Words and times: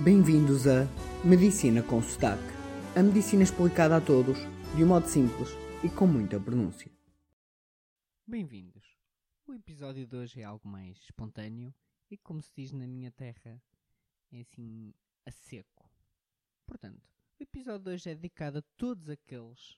Bem-vindos 0.00 0.64
a 0.68 0.86
Medicina 1.26 1.82
com 1.82 2.00
Sotaque. 2.00 2.40
A 2.96 3.02
medicina 3.02 3.42
explicada 3.42 3.96
a 3.96 4.00
todos, 4.00 4.38
de 4.76 4.84
um 4.84 4.86
modo 4.86 5.08
simples 5.08 5.48
e 5.82 5.88
com 5.88 6.06
muita 6.06 6.38
pronúncia. 6.38 6.88
Bem-vindos. 8.24 8.96
O 9.44 9.52
episódio 9.52 10.06
de 10.06 10.16
hoje 10.16 10.40
é 10.40 10.44
algo 10.44 10.68
mais 10.68 10.98
espontâneo 10.98 11.74
e, 12.08 12.16
como 12.16 12.40
se 12.40 12.52
diz 12.56 12.70
na 12.70 12.86
minha 12.86 13.10
terra, 13.10 13.60
é 14.30 14.40
assim 14.40 14.94
a 15.26 15.32
seco. 15.32 15.90
Portanto, 16.64 17.02
o 17.40 17.42
episódio 17.42 17.86
de 17.86 17.90
hoje 17.90 18.10
é 18.10 18.14
dedicado 18.14 18.58
a 18.58 18.64
todos 18.76 19.10
aqueles 19.10 19.76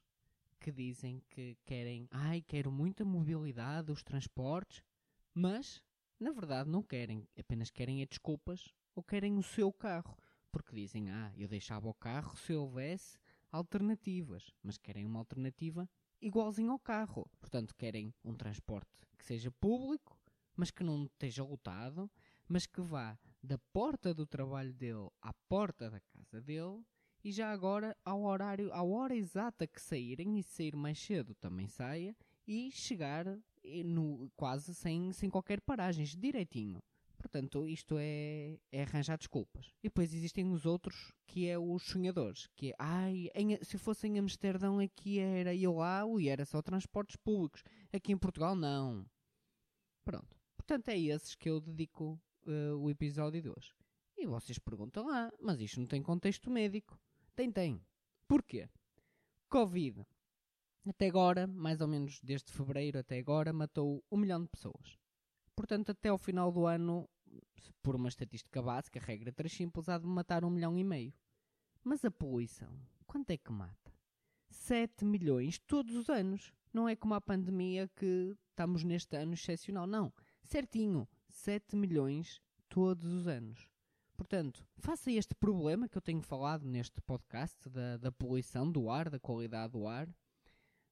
que 0.60 0.70
dizem 0.70 1.22
que 1.30 1.56
querem, 1.64 2.06
ai, 2.10 2.42
quero 2.42 2.70
muita 2.70 3.06
mobilidade, 3.06 3.90
os 3.90 4.02
transportes, 4.02 4.84
mas 5.32 5.82
na 6.20 6.30
verdade 6.30 6.68
não 6.68 6.82
querem, 6.82 7.26
apenas 7.38 7.70
querem 7.70 8.02
é 8.02 8.06
desculpas 8.06 8.68
ou 8.94 9.02
querem 9.02 9.36
o 9.36 9.42
seu 9.42 9.72
carro, 9.72 10.16
porque 10.50 10.74
dizem, 10.74 11.10
ah, 11.10 11.32
eu 11.36 11.48
deixava 11.48 11.88
o 11.88 11.94
carro 11.94 12.36
se 12.36 12.52
houvesse 12.52 13.18
alternativas, 13.50 14.52
mas 14.62 14.78
querem 14.78 15.06
uma 15.06 15.18
alternativa 15.18 15.88
igualzinho 16.20 16.72
ao 16.72 16.78
carro. 16.78 17.28
Portanto, 17.40 17.74
querem 17.76 18.14
um 18.24 18.34
transporte 18.34 18.90
que 19.16 19.24
seja 19.24 19.50
público, 19.50 20.18
mas 20.56 20.70
que 20.70 20.84
não 20.84 21.04
esteja 21.04 21.42
lotado, 21.42 22.10
mas 22.48 22.66
que 22.66 22.80
vá 22.80 23.18
da 23.42 23.58
porta 23.72 24.12
do 24.12 24.26
trabalho 24.26 24.72
dele 24.74 25.08
à 25.22 25.32
porta 25.48 25.90
da 25.90 26.00
casa 26.00 26.40
dele 26.40 26.84
e 27.22 27.32
já 27.32 27.52
agora 27.52 27.96
ao 28.04 28.22
horário, 28.22 28.72
à 28.72 28.82
hora 28.82 29.14
exata 29.14 29.66
que 29.66 29.80
saírem 29.80 30.38
e 30.38 30.42
sair 30.42 30.74
mais 30.74 30.98
cedo 30.98 31.34
também 31.34 31.68
saia 31.68 32.16
e 32.46 32.70
chegar 32.72 33.26
no, 33.84 34.30
quase 34.36 34.74
sem, 34.74 35.12
sem 35.12 35.30
qualquer 35.30 35.60
paragens, 35.60 36.16
direitinho. 36.16 36.82
Portanto, 37.30 37.68
isto 37.68 37.96
é, 37.96 38.58
é 38.72 38.82
arranjar 38.82 39.16
desculpas. 39.16 39.72
E 39.84 39.88
depois 39.88 40.12
existem 40.12 40.50
os 40.50 40.66
outros, 40.66 41.12
que 41.28 41.48
é 41.48 41.56
os 41.56 41.84
sonhadores, 41.84 42.48
que 42.56 42.70
é, 42.70 42.74
ai, 42.76 43.30
em, 43.36 43.56
se 43.62 43.78
fosse 43.78 44.08
em 44.08 44.18
Amsterdão 44.18 44.80
aqui 44.80 45.20
era 45.20 45.54
eu 45.54 45.74
lá, 45.74 46.02
e 46.18 46.28
era 46.28 46.44
só 46.44 46.60
transportes 46.60 47.14
públicos. 47.14 47.62
Aqui 47.92 48.10
em 48.10 48.18
Portugal, 48.18 48.56
não. 48.56 49.06
Pronto. 50.04 50.36
Portanto, 50.56 50.88
é 50.88 50.98
esses 50.98 51.36
que 51.36 51.48
eu 51.48 51.60
dedico 51.60 52.20
uh, 52.48 52.76
o 52.76 52.90
episódio 52.90 53.40
de 53.40 53.48
hoje. 53.48 53.72
E 54.18 54.26
vocês 54.26 54.58
perguntam, 54.58 55.08
ah, 55.08 55.30
mas 55.40 55.60
isto 55.60 55.78
não 55.78 55.86
tem 55.86 56.02
contexto 56.02 56.50
médico. 56.50 56.98
Tem, 57.36 57.48
tem. 57.52 57.80
Porquê? 58.26 58.68
Covid. 59.48 60.04
Até 60.84 61.06
agora, 61.06 61.46
mais 61.46 61.80
ou 61.80 61.86
menos 61.86 62.20
desde 62.24 62.50
fevereiro 62.50 62.98
até 62.98 63.20
agora, 63.20 63.52
matou 63.52 64.04
um 64.10 64.16
milhão 64.16 64.42
de 64.42 64.48
pessoas. 64.48 64.98
Portanto, 65.60 65.90
até 65.90 66.08
ao 66.08 66.16
final 66.16 66.50
do 66.50 66.64
ano, 66.66 67.06
por 67.82 67.96
uma 67.96 68.08
estatística 68.08 68.60
básica, 68.62 68.98
a 68.98 69.02
regra 69.02 69.32
3 69.32 69.52
simples, 69.52 69.88
há 69.88 69.98
de 69.98 70.06
matar 70.06 70.44
um 70.44 70.50
milhão 70.50 70.78
e 70.78 70.84
meio. 70.84 71.14
Mas 71.82 72.04
a 72.04 72.10
poluição, 72.10 72.78
quanto 73.06 73.30
é 73.30 73.36
que 73.36 73.50
mata? 73.50 73.92
7 74.50 75.04
milhões 75.04 75.58
todos 75.58 75.94
os 75.94 76.08
anos. 76.08 76.52
Não 76.72 76.88
é 76.88 76.94
como 76.94 77.14
a 77.14 77.20
pandemia 77.20 77.88
que 77.96 78.36
estamos 78.50 78.84
neste 78.84 79.16
ano 79.16 79.34
excepcional. 79.34 79.86
Não. 79.86 80.12
Certinho. 80.44 81.08
7 81.28 81.76
milhões 81.76 82.40
todos 82.68 83.06
os 83.06 83.26
anos. 83.26 83.68
Portanto, 84.16 84.66
face 84.76 85.10
a 85.10 85.12
este 85.14 85.34
problema 85.34 85.88
que 85.88 85.96
eu 85.96 86.02
tenho 86.02 86.20
falado 86.20 86.66
neste 86.66 87.00
podcast 87.00 87.68
da, 87.70 87.96
da 87.96 88.12
poluição 88.12 88.70
do 88.70 88.90
ar, 88.90 89.08
da 89.08 89.18
qualidade 89.18 89.72
do 89.72 89.86
ar, 89.86 90.08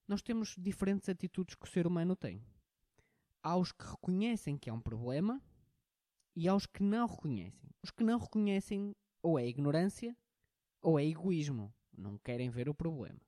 nós 0.07 0.23
temos 0.23 0.55
diferentes 0.57 1.09
atitudes 1.09 1.55
que 1.55 1.67
o 1.67 1.71
ser 1.71 1.87
humano 1.87 2.17
tem. 2.17 2.43
Há 3.43 3.57
os 3.57 3.71
que 3.71 3.85
reconhecem 3.85 4.57
que 4.57 4.71
é 4.71 4.73
um 4.73 4.81
problema 4.81 5.43
e 6.39 6.47
há 6.47 6.55
os 6.55 6.67
que 6.67 6.85
não 6.85 7.05
reconhecem. 7.05 7.69
Os 7.83 7.91
que 7.91 8.05
não 8.05 8.17
reconhecem 8.17 8.95
ou 9.21 9.37
é 9.41 9.47
ignorância 9.49 10.17
ou 10.81 10.97
é 10.97 11.05
egoísmo. 11.05 11.75
Não 11.97 12.17
querem 12.17 12.49
ver 12.49 12.69
o 12.69 12.75
problema. 12.75 13.21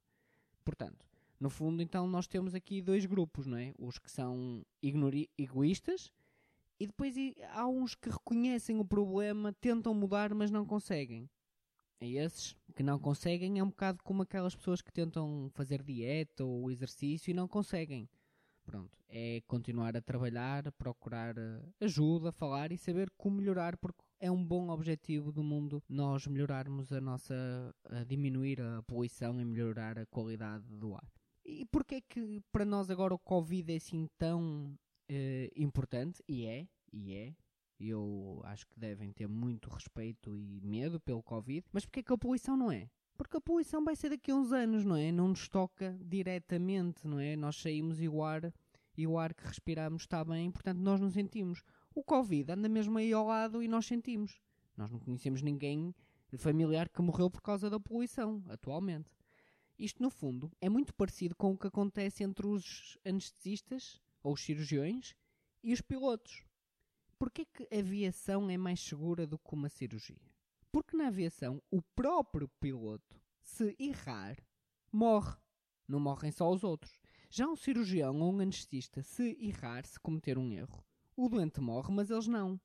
Portanto, 0.64 1.04
no 1.40 1.50
fundo, 1.50 1.82
então, 1.82 2.06
nós 2.06 2.28
temos 2.28 2.54
aqui 2.54 2.80
dois 2.80 3.04
grupos, 3.06 3.48
não 3.48 3.58
é? 3.58 3.74
Os 3.76 3.98
que 3.98 4.08
são 4.08 4.64
egoístas 5.36 6.12
e 6.78 6.86
depois 6.86 7.16
há 7.52 7.66
uns 7.66 7.96
que 7.96 8.10
reconhecem 8.10 8.78
o 8.78 8.84
problema, 8.84 9.52
tentam 9.54 9.92
mudar, 9.92 10.32
mas 10.32 10.52
não 10.52 10.64
conseguem. 10.64 11.28
A 12.00 12.06
esses 12.06 12.56
que 12.76 12.82
não 12.84 12.96
conseguem 12.96 13.58
é 13.58 13.64
um 13.64 13.70
bocado 13.70 14.04
como 14.04 14.22
aquelas 14.22 14.54
pessoas 14.54 14.80
que 14.80 14.92
tentam 14.92 15.50
fazer 15.52 15.82
dieta 15.82 16.44
ou 16.44 16.70
exercício 16.70 17.32
e 17.32 17.34
não 17.34 17.48
conseguem. 17.48 18.08
Pronto, 18.70 18.96
é 19.08 19.42
continuar 19.48 19.96
a 19.96 20.00
trabalhar, 20.00 20.70
procurar 20.70 21.36
eh, 21.36 21.60
ajuda, 21.80 22.30
falar 22.30 22.70
e 22.70 22.78
saber 22.78 23.10
como 23.18 23.38
melhorar, 23.38 23.76
porque 23.76 24.00
é 24.20 24.30
um 24.30 24.44
bom 24.44 24.68
objetivo 24.68 25.32
do 25.32 25.42
mundo 25.42 25.82
nós 25.88 26.24
melhorarmos 26.28 26.92
a 26.92 27.00
nossa. 27.00 27.34
a 27.86 28.04
diminuir 28.04 28.62
a 28.62 28.80
poluição 28.84 29.40
e 29.40 29.44
melhorar 29.44 29.98
a 29.98 30.06
qualidade 30.06 30.64
do 30.68 30.94
ar. 30.94 31.10
E 31.44 31.66
porquê 31.66 31.96
é 31.96 32.00
que 32.00 32.40
para 32.52 32.64
nós 32.64 32.90
agora 32.90 33.12
o 33.12 33.18
Covid 33.18 33.72
é 33.72 33.76
assim 33.76 34.08
tão 34.16 34.78
uh, 35.10 35.50
importante, 35.56 36.22
e 36.28 36.46
é, 36.46 36.68
e 36.92 37.12
é. 37.14 37.34
Eu 37.80 38.40
acho 38.44 38.68
que 38.68 38.78
devem 38.78 39.10
ter 39.10 39.26
muito 39.26 39.68
respeito 39.68 40.36
e 40.36 40.60
medo 40.60 41.00
pelo 41.00 41.24
Covid, 41.24 41.66
mas 41.72 41.84
porque 41.84 42.00
é 42.00 42.02
que 42.04 42.12
a 42.12 42.18
poluição 42.18 42.56
não 42.56 42.70
é? 42.70 42.88
Porque 43.20 43.36
a 43.36 43.40
poluição 43.40 43.84
vai 43.84 43.94
ser 43.94 44.08
daqui 44.08 44.30
a 44.30 44.34
uns 44.34 44.50
anos, 44.50 44.82
não 44.82 44.96
é? 44.96 45.12
Não 45.12 45.28
nos 45.28 45.46
toca 45.46 45.94
diretamente, 46.00 47.06
não 47.06 47.20
é? 47.20 47.36
Nós 47.36 47.56
saímos 47.56 48.00
e 48.00 48.08
o 48.08 48.22
ar, 48.22 48.50
e 49.00 49.06
o 49.06 49.18
ar 49.18 49.32
que 49.32 49.46
respiramos 49.46 50.02
está 50.02 50.22
bem, 50.22 50.50
portanto 50.50 50.78
nós 50.78 51.00
não 51.00 51.10
sentimos. 51.10 51.62
O 51.94 52.04
Covid 52.04 52.52
anda 52.52 52.68
mesmo 52.68 52.98
aí 52.98 53.12
ao 53.12 53.26
lado 53.26 53.62
e 53.62 53.68
nós 53.68 53.86
sentimos. 53.86 54.38
Nós 54.76 54.90
não 54.90 54.98
conhecemos 54.98 55.40
ninguém 55.40 55.94
familiar 56.36 56.88
que 56.88 57.00
morreu 57.00 57.30
por 57.30 57.40
causa 57.40 57.70
da 57.70 57.80
poluição, 57.80 58.44
atualmente. 58.48 59.10
Isto, 59.78 60.02
no 60.02 60.10
fundo, 60.10 60.52
é 60.60 60.68
muito 60.68 60.94
parecido 60.94 61.34
com 61.34 61.52
o 61.52 61.56
que 61.56 61.66
acontece 61.66 62.22
entre 62.22 62.46
os 62.46 62.98
anestesistas 63.04 63.98
ou 64.22 64.34
os 64.34 64.42
cirurgiões, 64.42 65.16
e 65.62 65.72
os 65.72 65.80
pilotos. 65.80 66.44
Porquê 67.18 67.44
que 67.44 67.68
a 67.74 67.78
aviação 67.78 68.48
é 68.50 68.56
mais 68.56 68.80
segura 68.80 69.26
do 69.26 69.38
que 69.38 69.54
uma 69.54 69.68
cirurgia? 69.68 70.30
Porque 70.70 70.96
na 70.96 71.08
aviação 71.08 71.62
o 71.70 71.82
próprio 71.82 72.48
piloto, 72.60 73.20
se 73.40 73.74
errar, 73.78 74.36
morre. 74.92 75.36
Não 75.88 75.98
morrem 75.98 76.30
só 76.30 76.50
os 76.50 76.62
outros. 76.62 76.99
Já 77.30 77.46
um 77.46 77.54
cirurgião 77.54 78.20
ou 78.20 78.34
um 78.34 78.40
anestesista, 78.40 79.02
se 79.02 79.36
errar, 79.40 79.86
se 79.86 80.00
cometer 80.00 80.36
um 80.36 80.52
erro, 80.52 80.84
o 81.16 81.28
doente 81.28 81.60
morre, 81.60 81.92
mas 81.92 82.10
eles 82.10 82.26
não. 82.26 82.60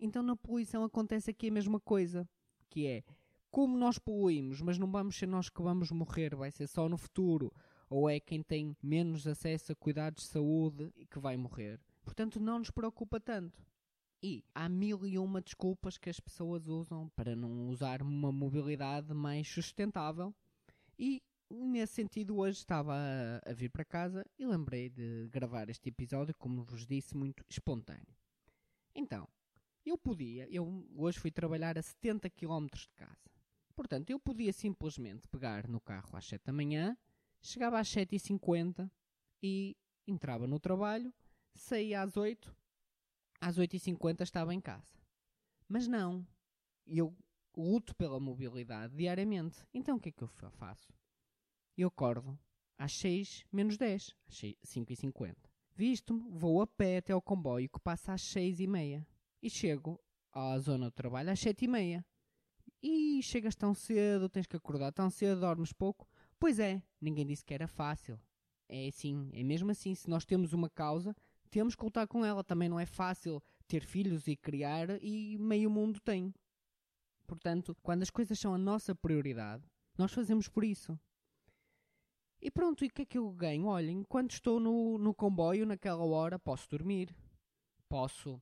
Então 0.00 0.20
na 0.20 0.34
poluição 0.34 0.82
acontece 0.82 1.30
aqui 1.30 1.48
a 1.48 1.52
mesma 1.52 1.78
coisa, 1.78 2.28
que 2.68 2.86
é 2.86 3.04
como 3.52 3.78
nós 3.78 3.98
poluímos, 3.98 4.60
mas 4.60 4.78
não 4.78 4.90
vamos 4.90 5.16
ser 5.16 5.28
nós 5.28 5.48
que 5.48 5.62
vamos 5.62 5.92
morrer, 5.92 6.34
vai 6.34 6.50
ser 6.50 6.66
só 6.66 6.88
no 6.88 6.98
futuro 6.98 7.52
ou 7.88 8.08
é 8.08 8.20
quem 8.20 8.42
tem 8.42 8.76
menos 8.80 9.26
acesso 9.26 9.72
a 9.72 9.76
cuidados 9.76 10.24
de 10.24 10.30
saúde 10.30 10.92
que 11.10 11.18
vai 11.18 11.36
morrer. 11.36 11.80
Portanto, 12.04 12.40
não 12.40 12.60
nos 12.60 12.70
preocupa 12.70 13.18
tanto. 13.20 13.64
E 14.22 14.44
há 14.54 14.68
mil 14.68 15.06
e 15.06 15.18
uma 15.18 15.40
desculpas 15.40 15.98
que 15.98 16.10
as 16.10 16.20
pessoas 16.20 16.68
usam 16.68 17.08
para 17.16 17.34
não 17.34 17.68
usar 17.68 18.02
uma 18.02 18.30
mobilidade 18.30 19.12
mais 19.12 19.48
sustentável. 19.48 20.34
E 20.98 21.22
nesse 21.50 21.94
sentido, 21.94 22.36
hoje 22.38 22.58
estava 22.58 22.94
a, 22.94 23.50
a 23.50 23.52
vir 23.52 23.70
para 23.70 23.84
casa 23.84 24.24
e 24.38 24.46
lembrei 24.46 24.88
de 24.88 25.28
gravar 25.30 25.68
este 25.68 25.88
episódio, 25.88 26.34
como 26.36 26.62
vos 26.62 26.86
disse, 26.86 27.16
muito 27.16 27.44
espontâneo. 27.48 28.16
Então, 28.94 29.28
eu 29.84 29.98
podia, 29.98 30.48
eu 30.50 30.86
hoje 30.96 31.18
fui 31.18 31.30
trabalhar 31.30 31.78
a 31.78 31.82
70 31.82 32.30
km 32.30 32.66
de 32.66 32.88
casa. 32.96 33.30
Portanto, 33.74 34.10
eu 34.10 34.18
podia 34.18 34.52
simplesmente 34.52 35.26
pegar 35.28 35.66
no 35.66 35.80
carro 35.80 36.16
às 36.16 36.26
7 36.26 36.44
da 36.44 36.52
manhã 36.52 36.96
Chegava 37.42 37.78
às 37.78 37.88
7h50 37.88 38.90
e 39.42 39.76
entrava 40.06 40.46
no 40.46 40.60
trabalho, 40.60 41.12
saía 41.54 42.02
às 42.02 42.16
8 42.16 42.54
às 43.40 43.58
8h50 43.58 44.20
estava 44.20 44.54
em 44.54 44.60
casa. 44.60 45.00
Mas 45.66 45.88
não, 45.88 46.26
eu 46.86 47.16
luto 47.56 47.94
pela 47.96 48.20
mobilidade 48.20 48.94
diariamente. 48.94 49.66
Então 49.72 49.96
o 49.96 50.00
que 50.00 50.10
é 50.10 50.12
que 50.12 50.22
eu 50.22 50.28
faço? 50.28 50.92
Eu 51.80 51.88
acordo 51.88 52.38
às 52.76 52.92
6 52.92 53.46
menos 53.50 53.78
10, 53.78 54.14
às 54.28 54.34
5h50. 54.66 55.34
Visto-me, 55.74 56.28
vou 56.28 56.60
a 56.60 56.66
pé 56.66 56.98
até 56.98 57.14
ao 57.14 57.22
comboio 57.22 57.70
que 57.70 57.80
passa 57.80 58.12
às 58.12 58.20
6h30 58.20 59.06
e 59.42 59.48
chego 59.48 59.98
à 60.30 60.58
zona 60.58 60.90
do 60.90 60.92
trabalho 60.92 61.30
às 61.30 61.40
7h30. 61.40 62.04
E 62.82 63.22
chegas 63.22 63.54
tão 63.54 63.72
cedo, 63.72 64.28
tens 64.28 64.46
que 64.46 64.56
acordar 64.56 64.92
tão 64.92 65.08
cedo, 65.08 65.40
dormes 65.40 65.72
pouco. 65.72 66.06
Pois 66.38 66.58
é, 66.58 66.82
ninguém 67.00 67.24
disse 67.24 67.42
que 67.42 67.54
era 67.54 67.66
fácil. 67.66 68.20
É 68.68 68.88
assim, 68.88 69.30
é 69.32 69.42
mesmo 69.42 69.70
assim, 69.70 69.94
se 69.94 70.10
nós 70.10 70.26
temos 70.26 70.52
uma 70.52 70.68
causa, 70.68 71.16
temos 71.50 71.74
que 71.74 71.82
lutar 71.82 72.06
com 72.06 72.26
ela. 72.26 72.44
Também 72.44 72.68
não 72.68 72.78
é 72.78 72.84
fácil 72.84 73.42
ter 73.66 73.86
filhos 73.86 74.28
e 74.28 74.36
criar 74.36 75.02
e 75.02 75.38
meio 75.38 75.70
mundo 75.70 75.98
tem. 75.98 76.34
Portanto, 77.26 77.74
quando 77.82 78.02
as 78.02 78.10
coisas 78.10 78.38
são 78.38 78.52
a 78.52 78.58
nossa 78.58 78.94
prioridade, 78.94 79.64
nós 79.96 80.12
fazemos 80.12 80.46
por 80.46 80.62
isso. 80.62 81.00
E 82.42 82.50
pronto, 82.50 82.84
e 82.84 82.88
o 82.88 82.90
que 82.90 83.02
é 83.02 83.04
que 83.04 83.18
eu 83.18 83.30
ganho? 83.32 83.66
Olhem, 83.66 83.98
enquanto 83.98 84.32
estou 84.32 84.58
no, 84.58 84.96
no 84.96 85.12
comboio 85.12 85.66
naquela 85.66 86.04
hora, 86.04 86.38
posso 86.38 86.68
dormir, 86.70 87.14
posso 87.88 88.40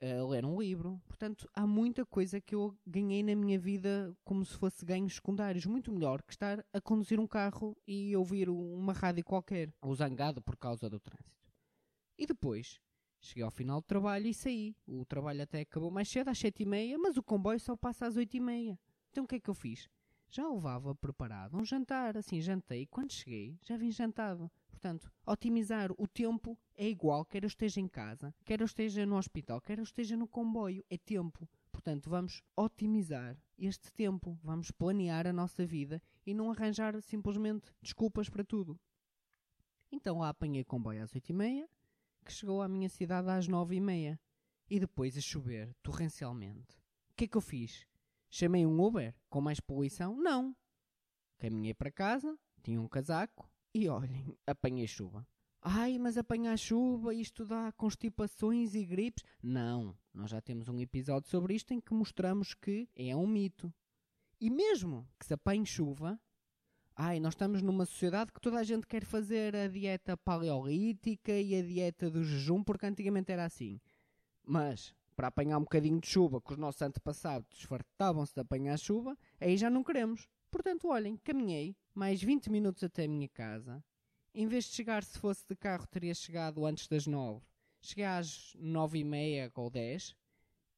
a 0.00 0.24
ler 0.26 0.44
um 0.44 0.60
livro. 0.60 1.00
Portanto, 1.06 1.48
há 1.54 1.66
muita 1.66 2.04
coisa 2.04 2.40
que 2.40 2.54
eu 2.54 2.76
ganhei 2.86 3.22
na 3.22 3.34
minha 3.34 3.58
vida 3.58 4.14
como 4.24 4.44
se 4.44 4.56
fosse 4.56 4.84
ganhos 4.84 5.14
secundários. 5.14 5.64
Muito 5.64 5.90
melhor 5.90 6.22
que 6.22 6.32
estar 6.32 6.64
a 6.72 6.80
conduzir 6.80 7.18
um 7.18 7.26
carro 7.26 7.76
e 7.86 8.14
ouvir 8.14 8.50
uma 8.50 8.92
rádio 8.92 9.24
qualquer, 9.24 9.72
ou 9.80 9.94
zangado 9.94 10.42
por 10.42 10.56
causa 10.56 10.90
do 10.90 11.00
trânsito. 11.00 11.34
E 12.18 12.26
depois, 12.26 12.78
cheguei 13.20 13.42
ao 13.42 13.50
final 13.50 13.80
do 13.80 13.86
trabalho 13.86 14.26
e 14.26 14.34
saí. 14.34 14.76
O 14.86 15.04
trabalho 15.04 15.42
até 15.42 15.60
acabou 15.60 15.90
mais 15.90 16.08
cedo, 16.08 16.28
às 16.28 16.38
sete 16.38 16.62
e 16.62 16.66
meia, 16.66 16.98
mas 16.98 17.16
o 17.16 17.22
comboio 17.22 17.58
só 17.58 17.76
passa 17.76 18.06
às 18.06 18.16
oito 18.16 18.36
e 18.36 18.40
meia. 18.40 18.78
Então 19.10 19.24
o 19.24 19.26
que 19.26 19.36
é 19.36 19.40
que 19.40 19.48
eu 19.48 19.54
fiz? 19.54 19.88
Já 20.34 20.48
levava 20.48 20.96
preparado 20.96 21.56
um 21.56 21.64
jantar, 21.64 22.16
assim, 22.16 22.40
jantei. 22.40 22.86
Quando 22.86 23.12
cheguei, 23.12 23.56
já 23.62 23.76
vim 23.76 23.92
jantado. 23.92 24.50
Portanto, 24.66 25.08
otimizar 25.24 25.92
o 25.96 26.08
tempo 26.08 26.58
é 26.74 26.88
igual, 26.88 27.24
quer 27.24 27.44
eu 27.44 27.46
esteja 27.46 27.80
em 27.80 27.86
casa, 27.86 28.34
quer 28.44 28.60
eu 28.60 28.64
esteja 28.64 29.06
no 29.06 29.16
hospital, 29.16 29.60
quer 29.60 29.78
eu 29.78 29.84
esteja 29.84 30.16
no 30.16 30.26
comboio, 30.26 30.84
é 30.90 30.98
tempo. 30.98 31.48
Portanto, 31.70 32.10
vamos 32.10 32.42
otimizar 32.56 33.38
este 33.56 33.92
tempo, 33.92 34.36
vamos 34.42 34.72
planear 34.72 35.24
a 35.28 35.32
nossa 35.32 35.64
vida 35.64 36.02
e 36.26 36.34
não 36.34 36.50
arranjar 36.50 37.00
simplesmente 37.00 37.72
desculpas 37.80 38.28
para 38.28 38.42
tudo. 38.42 38.76
Então 39.92 40.18
lá 40.18 40.30
apanhei 40.30 40.64
comboio 40.64 41.04
às 41.04 41.12
8h30, 41.12 41.68
que 42.24 42.32
chegou 42.32 42.60
à 42.60 42.66
minha 42.66 42.88
cidade 42.88 43.30
às 43.30 43.46
9h30 43.46 44.18
e 44.68 44.80
depois 44.80 45.16
a 45.16 45.20
chover 45.20 45.72
torrencialmente. 45.80 46.74
O 47.12 47.14
que 47.14 47.26
é 47.26 47.28
que 47.28 47.36
eu 47.36 47.40
fiz? 47.40 47.86
Chamei 48.36 48.66
um 48.66 48.84
Uber 48.84 49.14
com 49.30 49.40
mais 49.40 49.60
poluição? 49.60 50.16
Não. 50.16 50.56
Caminhei 51.38 51.72
para 51.72 51.92
casa, 51.92 52.36
tinha 52.64 52.80
um 52.80 52.88
casaco 52.88 53.48
e 53.72 53.88
olhem, 53.88 54.36
apanhei 54.44 54.88
chuva. 54.88 55.24
Ai, 55.62 55.98
mas 56.00 56.18
apanhar 56.18 56.58
chuva, 56.58 57.14
isto 57.14 57.46
dá 57.46 57.70
constipações 57.70 58.74
e 58.74 58.84
gripes. 58.84 59.22
Não, 59.40 59.96
nós 60.12 60.32
já 60.32 60.40
temos 60.40 60.68
um 60.68 60.80
episódio 60.80 61.30
sobre 61.30 61.54
isto 61.54 61.72
em 61.72 61.80
que 61.80 61.94
mostramos 61.94 62.54
que 62.54 62.88
é 62.96 63.14
um 63.14 63.24
mito. 63.24 63.72
E 64.40 64.50
mesmo 64.50 65.08
que 65.16 65.26
se 65.26 65.34
apanhe 65.34 65.64
chuva, 65.64 66.20
ai, 66.96 67.20
nós 67.20 67.34
estamos 67.34 67.62
numa 67.62 67.86
sociedade 67.86 68.32
que 68.32 68.40
toda 68.40 68.58
a 68.58 68.64
gente 68.64 68.84
quer 68.84 69.04
fazer 69.04 69.54
a 69.54 69.68
dieta 69.68 70.16
paleolítica 70.16 71.30
e 71.30 71.54
a 71.54 71.62
dieta 71.62 72.10
do 72.10 72.24
jejum, 72.24 72.64
porque 72.64 72.84
antigamente 72.84 73.30
era 73.30 73.44
assim. 73.44 73.80
Mas 74.44 74.92
para 75.16 75.28
apanhar 75.28 75.58
um 75.58 75.62
bocadinho 75.62 76.00
de 76.00 76.08
chuva, 76.08 76.40
que 76.40 76.52
os 76.52 76.58
nossos 76.58 76.82
antepassados 76.82 77.62
fartavam-se 77.62 78.34
de 78.34 78.40
apanhar 78.40 78.78
chuva, 78.78 79.16
aí 79.40 79.56
já 79.56 79.70
não 79.70 79.84
queremos. 79.84 80.28
Portanto, 80.50 80.88
olhem, 80.88 81.16
caminhei 81.16 81.76
mais 81.94 82.22
20 82.22 82.50
minutos 82.50 82.82
até 82.82 83.04
a 83.04 83.08
minha 83.08 83.28
casa. 83.28 83.82
Em 84.34 84.46
vez 84.46 84.64
de 84.64 84.72
chegar, 84.72 85.04
se 85.04 85.18
fosse 85.18 85.46
de 85.48 85.54
carro, 85.54 85.86
teria 85.86 86.14
chegado 86.14 86.66
antes 86.66 86.88
das 86.88 87.06
9. 87.06 87.44
Cheguei 87.80 88.04
às 88.04 88.54
9 88.58 88.98
e 88.98 89.04
meia 89.04 89.52
ou 89.54 89.70
10 89.70 90.16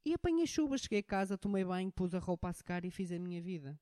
e 0.05 0.13
apanhei 0.13 0.47
chuva. 0.47 0.77
Cheguei 0.77 1.01
a 1.01 1.03
casa, 1.03 1.39
tomei 1.39 1.65
banho, 1.65 1.91
pus 1.91 2.15
a 2.15 2.19
roupa 2.19 2.49
a 2.49 2.53
secar 2.53 2.85
e 2.85 2.91
fiz 2.91 3.11
a 3.13 3.19
minha 3.19 3.41
vida. 3.41 3.79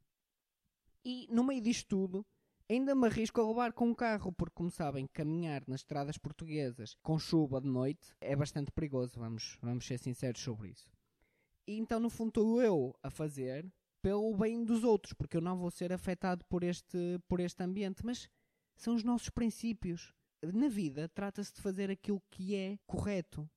E 1.04 1.26
no 1.30 1.44
meio 1.44 1.60
disto 1.60 1.88
tudo, 1.88 2.26
Ainda 2.68 2.94
me 2.94 3.06
arrisco 3.06 3.40
a 3.42 3.46
levar 3.46 3.74
com 3.74 3.88
um 3.88 3.94
carro, 3.94 4.32
porque, 4.32 4.54
como 4.54 4.70
sabem, 4.70 5.06
caminhar 5.06 5.62
nas 5.66 5.80
estradas 5.80 6.16
portuguesas 6.16 6.96
com 7.02 7.18
chuva 7.18 7.60
de 7.60 7.68
noite 7.68 8.14
é 8.22 8.34
bastante 8.34 8.72
perigoso, 8.72 9.20
vamos, 9.20 9.58
vamos 9.60 9.86
ser 9.86 9.98
sinceros 9.98 10.40
sobre 10.40 10.70
isso. 10.70 10.90
E 11.66 11.76
então, 11.76 12.00
no 12.00 12.08
fundo, 12.08 12.28
estou 12.28 12.62
eu 12.62 12.94
a 13.02 13.10
fazer 13.10 13.70
pelo 14.00 14.34
bem 14.34 14.64
dos 14.64 14.82
outros, 14.82 15.12
porque 15.12 15.36
eu 15.36 15.42
não 15.42 15.58
vou 15.58 15.70
ser 15.70 15.92
afetado 15.92 16.42
por 16.46 16.62
este, 16.62 17.18
por 17.28 17.38
este 17.38 17.62
ambiente, 17.62 18.04
mas 18.04 18.30
são 18.76 18.94
os 18.94 19.04
nossos 19.04 19.28
princípios. 19.28 20.14
Na 20.42 20.68
vida, 20.68 21.06
trata-se 21.08 21.52
de 21.54 21.60
fazer 21.60 21.90
aquilo 21.90 22.22
que 22.30 22.54
é 22.54 22.78
correto. 22.86 23.48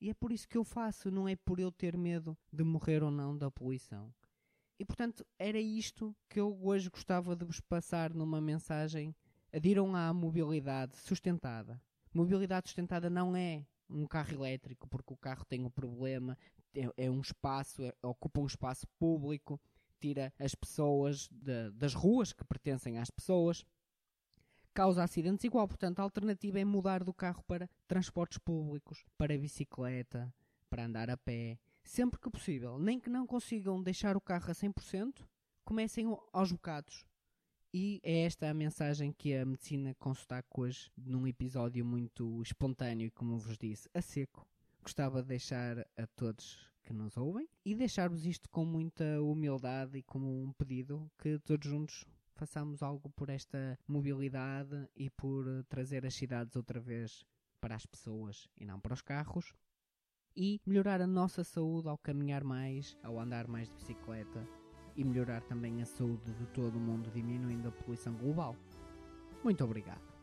E 0.00 0.08
é 0.08 0.14
por 0.14 0.32
isso 0.32 0.48
que 0.48 0.56
eu 0.56 0.64
faço, 0.64 1.10
não 1.10 1.28
é 1.28 1.36
por 1.36 1.60
eu 1.60 1.70
ter 1.70 1.96
medo 1.96 2.36
de 2.50 2.62
morrer 2.62 3.02
ou 3.02 3.10
não 3.10 3.36
da 3.36 3.50
poluição. 3.50 4.12
E 4.78 4.84
portanto, 4.84 5.24
era 5.38 5.58
isto 5.58 6.14
que 6.28 6.40
eu 6.40 6.58
hoje 6.62 6.90
gostava 6.90 7.36
de 7.36 7.44
vos 7.44 7.60
passar 7.60 8.12
numa 8.12 8.40
mensagem. 8.40 9.14
Adiram 9.52 9.94
à 9.94 10.12
mobilidade 10.12 10.96
sustentada. 10.96 11.80
Mobilidade 12.12 12.68
sustentada 12.68 13.08
não 13.08 13.36
é 13.36 13.64
um 13.88 14.06
carro 14.06 14.32
elétrico, 14.32 14.88
porque 14.88 15.12
o 15.12 15.16
carro 15.16 15.44
tem 15.44 15.64
um 15.64 15.70
problema, 15.70 16.36
é, 16.74 17.04
é 17.04 17.10
um 17.10 17.20
espaço, 17.20 17.82
é, 17.82 17.92
ocupa 18.02 18.40
um 18.40 18.46
espaço 18.46 18.86
público, 18.98 19.60
tira 20.00 20.32
as 20.38 20.54
pessoas 20.54 21.28
de, 21.30 21.70
das 21.72 21.94
ruas 21.94 22.32
que 22.32 22.44
pertencem 22.44 22.98
às 22.98 23.10
pessoas, 23.10 23.64
causa 24.72 25.04
acidentes 25.04 25.44
igual. 25.44 25.68
Portanto, 25.68 26.00
a 26.00 26.02
alternativa 26.02 26.58
é 26.58 26.64
mudar 26.64 27.04
do 27.04 27.14
carro 27.14 27.42
para 27.46 27.70
transportes 27.86 28.38
públicos, 28.38 29.04
para 29.16 29.38
bicicleta, 29.38 30.32
para 30.68 30.84
andar 30.84 31.08
a 31.08 31.16
pé, 31.16 31.58
sempre 31.84 32.18
que 32.18 32.30
possível. 32.30 32.78
Nem 32.78 32.98
que 32.98 33.10
não 33.10 33.26
consigam 33.26 33.82
deixar 33.82 34.16
o 34.16 34.20
carro 34.20 34.50
a 34.50 34.54
100%, 34.54 35.26
comecem 35.64 36.06
aos 36.32 36.50
bocados. 36.50 37.04
E 37.72 38.00
é 38.04 38.22
esta 38.22 38.48
a 38.48 38.54
mensagem 38.54 39.12
que 39.12 39.34
a 39.34 39.44
medicina 39.44 39.94
com 39.94 40.12
hoje, 40.56 40.90
num 40.96 41.26
episódio 41.26 41.84
muito 41.84 42.40
espontâneo, 42.40 43.10
como 43.12 43.36
vos 43.36 43.58
disse, 43.58 43.88
a 43.92 44.00
seco. 44.00 44.46
Gostava 44.80 45.22
de 45.22 45.28
deixar 45.28 45.80
a 45.96 46.06
todos 46.14 46.70
que 46.84 46.92
nos 46.92 47.16
ouvem 47.16 47.48
e 47.64 47.74
deixar-vos 47.74 48.26
isto 48.26 48.48
com 48.50 48.64
muita 48.64 49.20
humildade 49.22 49.98
e 49.98 50.02
como 50.02 50.44
um 50.44 50.52
pedido 50.52 51.10
que 51.18 51.38
todos 51.40 51.68
juntos 51.68 52.04
façamos 52.34 52.82
algo 52.82 53.08
por 53.10 53.30
esta 53.30 53.78
mobilidade 53.88 54.88
e 54.94 55.08
por 55.10 55.46
trazer 55.68 56.04
as 56.04 56.14
cidades 56.14 56.54
outra 56.54 56.78
vez 56.78 57.24
para 57.60 57.74
as 57.74 57.86
pessoas 57.86 58.48
e 58.56 58.64
não 58.64 58.78
para 58.78 58.94
os 58.94 59.00
carros 59.00 59.54
e 60.36 60.60
melhorar 60.66 61.00
a 61.00 61.06
nossa 61.06 61.44
saúde 61.44 61.88
ao 61.88 61.98
caminhar 61.98 62.44
mais, 62.44 62.96
ao 63.02 63.18
andar 63.18 63.46
mais 63.48 63.68
de 63.68 63.74
bicicleta 63.76 64.46
e 64.96 65.04
melhorar 65.04 65.42
também 65.42 65.82
a 65.82 65.86
saúde 65.86 66.32
de 66.32 66.46
todo 66.46 66.76
o 66.76 66.80
mundo, 66.80 67.10
diminuindo 67.10 67.68
a 67.68 67.72
poluição 67.72 68.14
global. 68.14 68.56
Muito 69.42 69.64
obrigado. 69.64 70.13